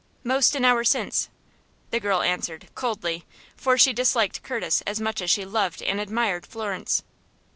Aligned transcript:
"Most 0.23 0.55
an 0.55 0.65
hour 0.65 0.83
since," 0.83 1.29
the 1.91 1.99
girl 1.99 2.23
answered, 2.23 2.69
coldly, 2.73 3.23
for 3.55 3.77
she 3.77 3.93
disliked 3.93 4.41
Curtis 4.41 4.81
as 4.87 4.99
much 4.99 5.21
as 5.21 5.29
she 5.29 5.45
loved 5.45 5.83
and 5.83 6.01
admired 6.01 6.47
Florence. 6.47 7.03